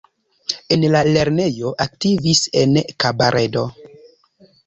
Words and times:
En 0.75 0.85
la 0.93 1.01
lernejo 1.17 1.73
aktivis 1.85 2.41
en 2.61 2.73
kabaredo. 3.05 3.67